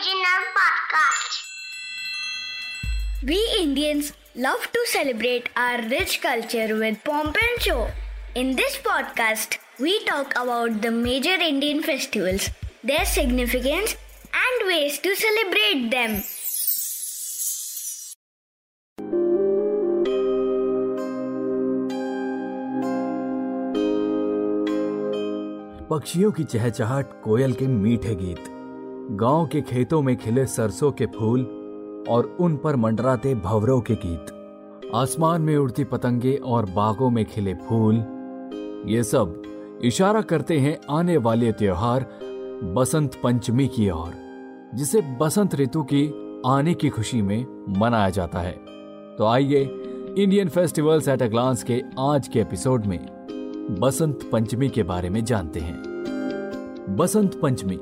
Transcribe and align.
Original 0.00 0.44
podcast. 0.56 1.32
We 3.22 3.38
Indians 3.60 4.12
love 4.34 4.66
to 4.72 4.84
celebrate 4.86 5.48
our 5.56 5.82
rich 5.88 6.22
culture 6.22 6.74
with 6.74 7.02
pomp 7.04 7.36
and 7.36 7.62
show. 7.62 7.88
In 8.34 8.56
this 8.56 8.78
podcast, 8.78 9.58
we 9.78 10.02
talk 10.04 10.30
about 10.42 10.80
the 10.80 10.90
major 10.90 11.34
Indian 11.34 11.82
festivals, 11.82 12.48
their 12.82 13.04
significance, 13.04 13.96
and 14.32 14.68
ways 14.68 14.98
to 15.00 15.14
celebrate 15.16 15.90
them. 15.90 16.22
पक्षियों 25.90 26.32
की 26.32 26.44
चहचहाट 26.44 27.12
कोयल 27.24 27.52
के 27.52 27.66
मीठे 27.66 28.14
गीत 28.14 28.59
गाँव 29.12 29.46
के 29.46 29.60
खेतों 29.60 30.02
में 30.02 30.16
खिले 30.16 30.46
सरसों 30.46 30.92
के 30.92 31.06
फूल 31.06 31.40
और 32.08 32.36
उन 32.40 32.56
पर 32.56 32.76
मंडराते 32.76 33.34
भवरों 33.34 33.80
के 33.80 33.94
गीत। 33.94 34.26
आसमान 34.94 35.42
में 35.42 35.56
उड़ती 35.56 35.84
पतंगे 35.84 36.34
और 36.34 36.66
बागों 36.66 37.10
में 37.10 37.24
खिले 37.24 37.54
फूल। 37.54 37.96
ये 38.86 39.02
सब 39.02 39.42
इशारा 39.84 40.20
करते 40.20 40.58
हैं 40.58 40.78
आने 40.90 41.16
वाले 41.16 41.52
त्योहार 41.52 42.06
बसंत 42.76 43.20
पंचमी 43.24 43.68
की 43.68 43.90
ओर, 43.90 44.12
जिसे 44.74 45.00
बसंत 45.20 45.54
ऋतु 45.54 45.82
की 45.82 46.06
आने 46.46 46.74
की 46.74 46.88
खुशी 46.88 47.22
में 47.22 47.46
मनाया 47.78 48.10
जाता 48.10 48.38
है। 48.38 48.52
तो 49.18 49.26
आइए 49.26 49.62
Indian 50.18 50.48
festivals 50.48 51.08
at 51.08 51.22
a 51.22 51.26
glance 51.26 51.62
के 51.62 51.82
आज 51.98 52.28
के 52.28 52.40
एपिसोड 52.40 52.86
में 52.86 53.06
बसंत 53.80 54.28
पंचमी 54.32 54.68
के 54.68 54.82
बारे 54.82 55.10
में 55.10 55.24
जानते 55.24 55.60
हैं। 55.60 55.82
बसंत 56.96 57.40
पंचमी 57.42 57.80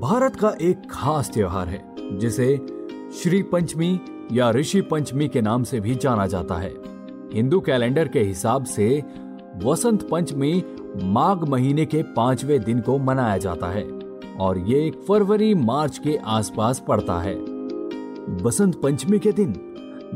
भारत 0.00 0.36
का 0.36 0.52
एक 0.60 0.82
खास 0.90 1.30
त्योहार 1.34 1.68
है, 1.68 1.82
जिसे 2.18 2.56
श्री 3.12 3.42
पंचमी 3.42 4.00
या 4.32 4.50
ऋषि 4.50 4.80
पंचमी 4.80 5.26
के 5.28 5.40
नाम 5.40 5.62
से 5.62 5.80
भी 5.80 5.94
जाना 5.94 6.26
जाता 6.26 6.54
है। 6.54 6.70
हिंदू 7.32 7.60
कैलेंडर 7.60 8.08
के 8.08 8.20
हिसाब 8.20 8.64
से 8.64 9.02
वसंत 9.64 10.08
पंचमी 10.10 10.62
माघ 11.02 11.48
महीने 11.48 11.84
के 11.86 12.02
पाँचवें 12.02 12.58
दिन 12.62 12.80
को 12.80 12.96
मनाया 12.98 13.36
जाता 13.38 13.66
है, 13.66 13.84
और 14.40 14.58
ये 14.58 14.90
फरवरी 15.08 15.54
मार्च 15.54 15.98
के 15.98 16.16
आसपास 16.16 16.82
पड़ता 16.88 17.20
है। 17.20 17.34
बसंत 18.42 18.80
पंचमी 18.82 19.18
के 19.18 19.32
दिन 19.32 19.54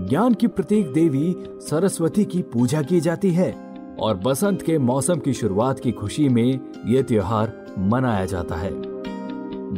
ज्ञान 0.08 0.34
की 0.34 0.46
प्रतीक 0.46 0.92
देवी 0.92 1.34
सरस्वती 1.60 2.24
की 2.24 2.42
पूजा 2.42 2.82
की 2.82 3.00
जाती 3.00 3.30
है, 3.30 3.52
और 4.00 4.16
बसंत 4.16 4.62
के 4.62 4.78
मौसम 4.78 5.18
की 5.18 5.32
शुरुआत 5.32 5.80
की 5.80 5.92
खुशी 5.92 6.28
में 6.28 6.60
यह 6.86 7.02
त्योहार 7.02 7.74
मनाया 7.78 8.24
जाता 8.24 8.54
है। 8.54 8.93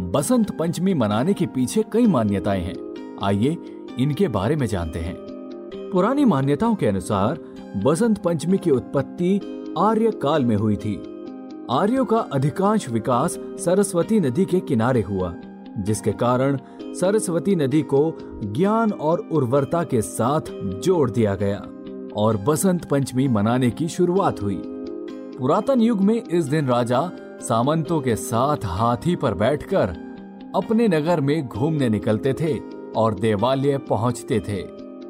बसंत 0.00 0.58
पंचमी 0.58 0.94
मनाने 0.94 1.34
के 1.34 1.46
पीछे 1.46 1.84
कई 1.92 2.06
मान्यताएँ 2.06 2.62
हैं। 2.62 2.74
आइए 3.22 3.56
इनके 3.98 4.28
बारे 4.28 4.56
में 4.56 4.66
जानते 4.66 4.98
हैं। 4.98 5.16
पुरानी 5.92 6.24
मान्यताओं 6.24 6.74
के 6.74 6.86
अनुसार 6.86 7.38
बसंत 7.84 8.18
पंचमी 8.18 8.58
की 8.58 8.70
उत्पत्ति 8.70 9.64
आर्य 9.78 10.10
काल 10.10 10.44
में 10.44 10.56
हुई 10.56 10.76
थी। 10.76 10.96
आर्यों 11.70 12.04
का 12.04 12.16
अधिकांश 12.16 12.88
विकास 12.88 13.38
सरस्वती 13.40 14.20
नदी 14.20 14.44
के 14.44 14.60
किनारे 14.60 15.00
हुआ, 15.00 15.34
जिसके 15.78 16.12
कारण 16.12 16.58
सरस्वती 16.82 17.56
नदी 17.56 17.82
को 17.82 18.18
ज्ञान 18.44 18.90
और 18.90 19.28
उर्वरता 19.32 19.84
के 19.84 20.02
साथ 20.02 20.40
जोड़ 20.80 21.10
दिया 21.10 21.34
गया 21.34 21.66
और 22.16 22.36
बसंत 22.36 22.84
पंचमी 22.84 23.28
मनाने 23.28 23.70
की 23.70 23.88
शुरुआत 23.88 24.42
हुई। 24.42 24.62
पुरातन 25.38 25.80
युग 25.80 26.00
में 26.00 26.22
इस 26.22 26.44
दिन 26.44 26.66
राजा 26.66 27.10
सामंतों 27.40 28.00
के 28.00 28.14
साथ 28.16 28.64
हाथी 28.64 29.14
पर 29.16 29.34
बैठकर 29.34 29.88
अपने 30.54 30.86
नगर 30.88 31.20
में 31.20 31.46
घूमने 31.46 31.88
निकलते 31.88 32.32
थे 32.32 32.52
और 32.96 33.14
देवालय 33.14 33.78
पहुँचते 33.78 34.40
थे, 34.40 34.60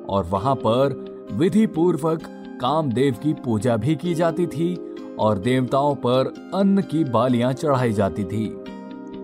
और 0.06 0.24
वहाँ 0.24 0.54
पर 0.54 0.94
विधि 1.32 1.66
पूर्वक 1.66 2.22
कामदेव 2.60 3.14
की 3.14 3.32
पूजा 3.34 3.76
भी 3.76 3.94
की 3.96 4.14
जाती 4.14 4.46
थी 4.46 4.74
और 5.18 5.38
देवताओं 5.38 5.94
पर 5.94 6.32
अन्न 6.54 6.82
की 6.82 7.04
बालियाँ 7.04 7.52
चढ़ाई 7.52 7.92
जाती 7.92 8.24
थी। 8.24 8.48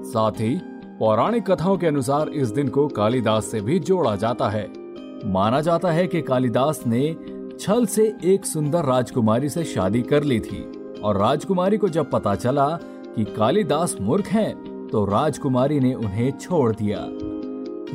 साथ 0.04 0.41
ही 0.41 0.54
पौराणिक 0.98 1.50
कथाओं 1.50 1.76
के 1.78 1.86
अनुसार 1.86 2.28
इस 2.28 2.48
दिन 2.48 2.68
को 2.68 2.86
कालिदास 2.88 3.46
से 3.46 3.60
भी 3.60 3.78
जोड़ा 3.78 4.14
जाता 4.16 4.48
है। 4.48 4.66
माना 5.24 5.60
जाता 5.60 5.91
है 5.91 6.06
कि 6.06 6.22
कालिदास 6.22 6.82
ने 6.86 7.16
छल 7.60 7.86
से 7.86 8.14
एक 8.24 8.46
सुंदर 8.46 8.84
राजकुमारी 8.84 9.48
से 9.48 9.64
शादी 9.64 10.02
कर 10.02 10.24
ली 10.24 10.38
थी। 10.41 10.62
और 11.04 11.16
राजकुमारी 11.16 11.76
को 11.76 11.88
जब 11.88 12.10
पता 12.10 12.34
चला 12.34 12.68
कि 13.16 13.24
कालिदास 13.24 13.96
मूर्ख 14.00 14.26
हैं, 14.26 14.88
तो 14.88 15.04
राजकुमारी 15.04 15.80
ने 15.80 15.94
उन्हें 15.94 16.30
छोड़ 16.30 16.74
दिया। 16.74 17.08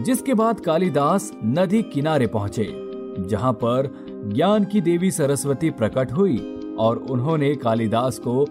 जिसके 0.03 0.33
बाद 0.33 0.59
कालिदास 0.59 1.31
नदी 1.45 1.83
किनारे 1.83 2.27
पहुँचे 2.27 2.87
जहाँ 3.19 3.53
पर 3.53 4.07
ज्ञान 4.33 4.63
की 4.63 4.81
देवी 4.81 5.11
सरस्वती 5.11 5.69
प्रकट 5.69 6.11
हुई 6.11 6.59
और 6.79 6.97
उन्होंने 6.97 7.55
कालिदास 7.55 8.19
को 8.19 8.45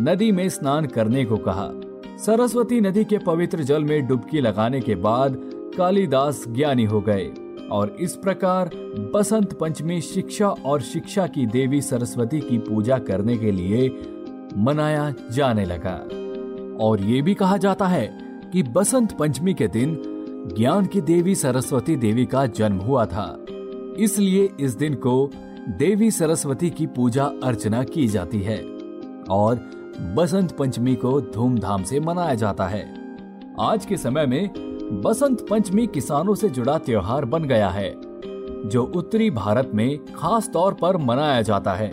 नदी 0.00 0.32
में 0.32 0.48
स्नान 0.48 0.86
करने 0.86 1.24
को 1.24 1.36
कहा। 1.36 1.70
सरस्वती 2.18 2.80
नदी 2.80 3.04
के 3.04 3.18
पवित्र 3.18 3.62
जल 3.62 3.84
में 3.84 4.06
डुबकी 4.06 4.40
लगाने 4.40 4.80
के 4.80 4.94
बाद 4.94 5.36
कालिदास 5.78 6.44
ज्ञानी 6.48 6.84
हो 6.84 7.00
गए। 7.00 7.32
और 7.72 7.96
इस 8.00 8.16
प्रकार 8.16 8.70
बसंत 9.14 9.52
पंचमी 9.52 10.00
शिक्षा 10.00 10.48
और 10.48 10.80
शिक्षा 10.80 11.26
की 11.26 11.46
देवी 11.46 11.80
सरस्वती 11.80 12.40
की 12.40 12.58
पूजा 12.58 12.98
करने 12.98 13.36
के 13.36 13.52
लिए 13.52 13.88
मनाया 14.56 15.14
जाने 15.32 15.64
लगा। 15.64 15.94
और 16.84 17.00
ये 17.00 17.22
भी 17.22 17.34
कहा 17.34 17.56
जाता 17.56 17.86
है 17.86 18.18
कि 18.52 18.62
बसंत 18.62 19.12
पंचमी 19.12 19.54
के 19.54 19.68
दिन 19.68 20.02
ज्ञान 20.56 20.86
की 20.86 21.00
देवी 21.00 21.34
सरस्वती 21.34 21.96
देवी 21.96 22.26
का 22.26 22.46
जन्म 22.46 22.78
हुआ 22.78 23.06
था। 23.06 23.46
इसलिए 23.98 24.48
इस 24.60 24.74
दिन 24.74 24.94
को 24.94 25.30
देवी 25.68 26.10
सरस्वती 26.10 26.70
की 26.70 26.86
पूजा 26.86 27.24
अर्चना 27.44 27.84
की 27.84 28.06
जाती 28.08 28.40
है 28.40 28.58
और 29.30 29.56
बसंत 30.16 30.52
पंचमी 30.52 30.94
को 30.94 31.20
धूमधाम 31.20 31.82
से 31.82 32.00
मनाया 32.00 32.34
जाता 32.34 32.66
है। 32.66 32.94
आज 33.60 33.86
के 33.86 33.96
समय 33.96 34.26
में 34.26 34.71
बसंत 34.92 35.46
पंचमी 35.50 35.86
किसानों 35.86 36.34
से 36.34 36.48
जुड़ा 36.48 36.76
त्योहार 36.78 37.24
बन 37.24 37.44
गया 37.44 37.68
है, 37.68 37.90
जो 38.64 38.82
उत्तरी 38.96 39.30
भारत 39.30 39.70
में 39.74 40.04
खास 40.14 40.50
तौर 40.52 40.74
पर 40.74 40.96
मनाया 40.96 41.42
जाता 41.42 41.72
है। 41.72 41.90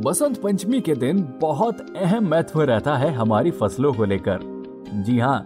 बसंत 0.00 0.40
पंचमी 0.42 0.80
के 0.80 0.94
दिन 0.94 1.22
बहुत 1.40 1.80
अहम 1.96 2.28
महत्व 2.28 2.62
रहता 2.62 2.96
है 2.96 3.12
हमारी 3.12 3.50
फ़सलों 3.50 3.92
को 3.92 4.04
लेकर। 4.04 4.38
जी 4.96 5.18
हाँ 5.18 5.40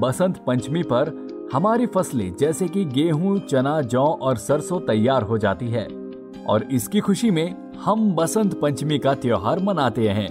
बसंत 0.00 0.42
पंचमी 0.46 0.82
पर 0.82 1.12
हमारी 1.52 1.86
फ़सलें, 1.86 2.34
जैसे 2.36 2.68
कि 2.68 2.84
गेहूँ, 2.84 3.38
चना, 3.38 3.80
जौ 3.80 4.04
और 4.04 4.36
सरसों 4.36 4.80
तैयार 4.80 5.22
हो 5.22 5.38
जाती 5.38 5.68
है, 5.68 5.86
और 6.48 6.62
इसकी 6.62 7.00
खुशी 7.00 7.30
में 7.30 7.72
हम 7.84 8.12
बसंत 8.14 8.60
पंचमी 8.60 8.98
का 8.98 9.14
त्योहार 9.14 9.58
मनाते 9.58 10.08
हैं। 10.08 10.28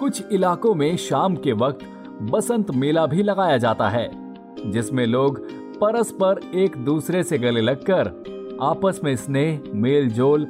कुछ 0.00 0.32
इलाकों 0.32 0.74
में 0.74 0.96
शाम 0.96 1.36
के 1.36 1.52
वक्त 1.52 1.86
बसंत 2.22 2.70
मेला 2.70 3.06
भी 3.06 3.22
लगाया 3.22 3.56
जाता 3.58 3.88
है। 3.88 4.19
जिसमें 4.66 5.06
लोग 5.06 5.40
परस्पर 5.74 6.40
एक 6.54 6.76
दूसरे 6.76 7.22
से 7.22 7.38
गले 7.38 7.60
लगकर 7.60 8.58
आपस 8.62 9.00
में 9.04 9.16
स्नेह 9.16 9.62
मेल 9.74 10.10
जोल 10.10 10.46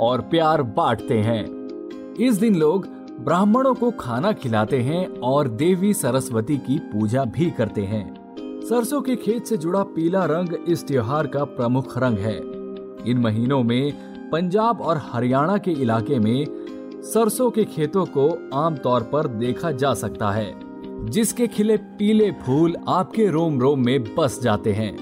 और 0.00 0.20
प्यार 0.20 0.62
बांटते 0.62 1.18
हैं। 1.18 1.44
इस 2.20 2.34
दिन 2.34 2.54
लोग 2.54 2.86
ब्राह्मणों 3.20 3.74
को 3.74 3.90
खाना 3.90 4.32
खिलाते 4.32 4.80
हैं 4.80 5.06
और 5.20 5.48
देवी 5.48 5.94
सरस्वती 5.94 6.56
की 6.56 6.78
पूजा 6.78 7.24
भी 7.24 7.50
करते 7.50 7.82
हैं। 7.82 8.24
सरसों 8.68 9.02
के 9.02 9.16
खेत 9.16 9.46
से 9.46 9.56
जुड़ा 9.56 9.82
पीला 9.82 10.24
रंग 10.24 10.48
इस 10.68 10.86
त्योहार 10.86 11.26
का 11.26 11.44
प्रमुख 11.44 11.98
रंग 11.98 12.18
है। 12.18 12.36
इन 13.10 13.18
महीनों 13.18 13.62
में 13.62 13.92
पंजाब 14.30 14.80
और 14.80 15.00
हरियाणा 15.04 15.58
के 15.58 15.70
इलाके 15.70 16.18
में 16.18 16.44
सरसों 17.02 17.50
के 17.50 17.64
खेतों 17.64 18.04
को 18.06 18.50
आमतौर 18.54 19.02
पर 19.02 19.26
देखा 19.26 19.70
जा 19.70 19.94
सकता 19.94 20.30
है। 20.30 20.63
जिसके 21.04 21.46
खिले 21.46 21.76
पीले 21.76 22.30
फूल 22.30 22.76
आपके 22.88 23.26
रोम 23.26 23.60
रोम 23.60 23.80
में 23.80 24.14
बस 24.14 24.40
जाते 24.42 24.72
हैं। 24.72 24.92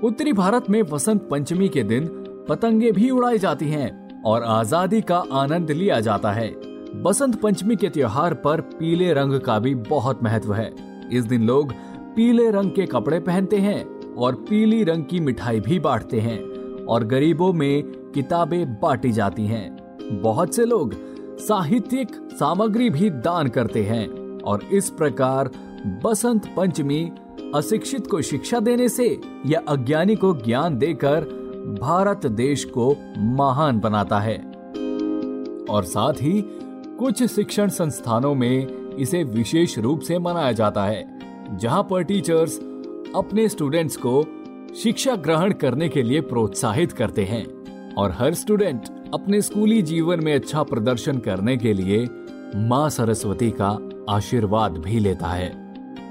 उत्तरी 0.00 0.32
भारत 0.32 0.70
में 0.70 0.82
वसंत 0.82 1.28
पंचमी 1.30 1.68
के 1.68 1.82
दिन 1.82 2.06
पतंगे 2.48 2.92
भी 2.92 3.10
उड़ाई 3.10 3.38
जाती 3.38 3.68
हैं 3.68 4.22
और 4.22 4.42
आज़ादी 4.42 5.00
का 5.00 5.22
आनंद 5.32 5.70
लिया 5.70 6.00
जाता 6.00 6.32
है। 6.32 6.48
बसंत 7.02 7.40
पंचमी 7.40 7.76
के 7.76 7.88
त्योहार 7.88 8.34
पर 8.34 8.60
पीले 8.60 9.12
रंग 9.12 9.40
का 9.40 9.58
भी 9.58 9.74
बहुत 9.74 10.22
महत्व 10.22 10.54
है। 10.54 10.72
इस 11.12 11.24
दिन 11.24 11.42
लोग 11.42 11.72
पीले 12.16 12.50
रंग 12.50 12.70
के 12.70 12.86
कपड़े 12.86 13.20
पहनते 13.20 13.56
हैं 13.56 13.84
और 14.14 14.34
पीली 14.34 14.82
रंग 14.84 15.04
की 15.04 15.20
मिठाई 15.20 15.60
भी 15.60 15.78
बांटते 15.78 16.20
हैं 16.20 16.38
और 16.84 17.04
गरीबों 17.04 17.52
में 17.52 17.82
किताबें 18.14 18.74
बांटी 18.74 19.12
जाती 19.12 19.46
हैं। 19.46 20.20
बहुत 20.22 20.54
से 20.54 20.64
लोग 20.64 20.94
साहित्यिक 21.38 22.14
सामग्री 22.32 22.90
भी 22.90 23.10
दान 23.10 23.48
करते 23.48 23.82
हैं। 23.82 24.23
और 24.44 24.62
इस 24.72 24.90
प्रकार 24.90 25.50
बसंत 26.04 26.54
पंचमी 26.56 27.12
अशिक्षित 27.54 28.06
को 28.06 28.22
शिक्षा 28.22 28.60
देने 28.60 28.88
से 28.88 29.20
या 29.46 29.60
अज्ञानी 29.68 30.16
को 30.16 30.34
ज्ञान 30.34 30.78
देकर 30.78 31.20
भारत 31.80 32.26
देश 32.26 32.64
को 32.64 32.96
महान 33.18 33.80
बनाता 33.80 34.18
है। 34.18 34.36
और 35.70 35.84
साथ 35.84 36.12
ही 36.12 36.42
कुछ 36.98 37.22
शिक्षण 37.22 37.68
संस्थानों 37.68 38.34
में 38.34 38.66
इसे 38.96 39.24
विशेष 39.24 39.78
रूप 39.78 40.00
से 40.00 40.18
मनाया 40.18 40.52
जाता 40.52 40.84
है, 40.84 41.18
जहाँ 41.56 41.82
पर 41.90 42.02
टीचर्स 42.02 42.58
अपने 43.16 43.48
स्टूडेंट्स 43.48 43.96
को 43.96 44.22
शिक्षा 44.74 45.16
ग्रहण 45.16 45.52
करने 45.52 45.88
के 45.88 46.02
लिए 46.02 46.20
प्रोत्साहित 46.20 46.92
करते 46.92 47.24
हैं 47.24 47.44
और 47.94 48.10
हर 48.10 48.34
स्टूडेंट 48.34 48.84
अपने 49.14 49.42
स्कूली 49.42 49.82
जीवन 49.82 50.24
में 50.24 50.34
अच्छा 50.34 50.62
प्रदर्शन 50.62 51.18
करने 51.18 51.56
के 51.56 51.72
लिए 51.72 52.08
माँ 52.56 52.90
सरस्वती 52.90 53.50
का 53.50 53.78
आशीर्वाद 54.10 54.78
भी 54.78 54.98
लेता 54.98 55.26
है। 55.26 55.48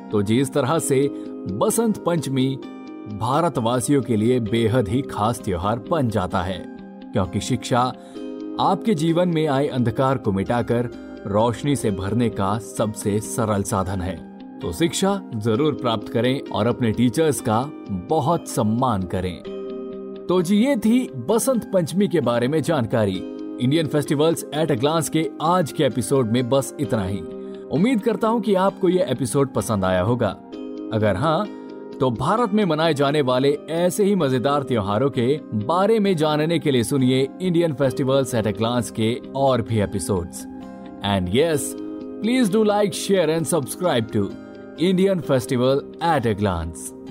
तो 0.09 0.21
जिस 0.21 0.53
तरह 0.53 0.77
से 0.79 1.07
बसंत 1.53 1.97
पंचमी 1.97 2.47
भारतवासियों 3.13 4.01
के 4.01 4.15
लिए 4.15 4.39
बेहद 4.41 4.87
ही 4.87 5.01
खास 5.01 5.39
त्योहार 5.39 5.79
बन 5.91 6.09
जाता 6.09 6.41
है, 6.41 6.57
क्योंकि 7.13 7.39
शिक्षा 7.41 7.81
आपके 8.61 8.93
जीवन 8.95 9.29
में 9.29 9.45
आए 9.47 9.67
अंधकार 9.67 10.17
को 10.17 10.31
मिटाकर 10.31 10.89
रोशनी 11.27 11.75
से 11.75 11.91
भरने 11.91 12.29
का 12.29 12.57
सबसे 12.59 13.19
सरल 13.19 13.63
साधन 13.63 14.01
है। 14.01 14.15
तो 14.59 14.71
शिक्षा 14.71 15.19
ज़रूर 15.35 15.73
प्राप्त 15.73 16.09
करें 16.09 16.39
और 16.47 16.67
अपने 16.67 16.91
टीचर्स 16.91 17.41
का 17.41 17.61
बहुत 18.09 18.47
सम्मान 18.49 19.03
करें। 19.13 19.41
तो 20.29 20.41
जी, 20.41 20.55
ये 20.57 20.75
थी 20.75 21.07
बसंत 21.29 21.69
पंचमी 21.73 22.07
के 22.07 22.21
बारे 22.21 22.47
में 22.47 22.61
जानकारी। 22.61 23.15
Indian 23.61 23.87
festivals 23.87 24.45
at 24.55 24.71
a 24.71 24.75
glance 24.75 25.09
के 25.09 25.29
आज 25.41 25.71
के 25.71 25.83
एपिसोड 25.83 26.31
में 26.31 26.47
बस 26.49 26.75
इतना 26.79 27.03
ही। 27.05 27.21
उम्मीद 27.73 28.01
करता 28.01 28.27
हूँ 28.27 28.41
कि 28.41 28.53
आपको 28.55 28.89
ये 28.89 29.05
एपिसोड 29.11 29.53
पसंद 29.53 29.85
आया 29.85 30.01
होगा 30.01 30.29
अगर 30.93 31.15
हाँ 31.15 31.45
तो 31.99 32.09
भारत 32.11 32.51
में 32.53 32.63
मनाए 32.65 32.93
जाने 32.93 33.21
वाले 33.21 33.51
ऐसे 33.69 34.03
ही 34.03 34.15
मज़ेदार 34.15 34.63
त्योहारों 34.63 35.09
के 35.09 35.27
बारे 35.65 35.99
में 35.99 36.15
जानने 36.15 36.59
के 36.59 36.71
लिए 36.71 36.83
सुनिए 36.83 37.27
Indian 37.41 37.73
festivals 37.73 38.35
at 38.35 38.47
a 38.47 38.51
glance 38.51 38.91
के 38.91 39.13
और 39.35 39.61
भी 39.61 39.79
episodes 39.81 40.45
and 41.05 41.29
yes 41.35 41.73
please 41.79 42.51
do 42.51 42.63
like 42.63 42.93
share 42.93 43.29
and 43.29 43.45
subscribe 43.45 44.07
to 44.13 44.29
Indian 44.79 45.19
festival 45.21 45.81
at 46.03 46.25
a 46.25 46.35
glance. 46.35 47.02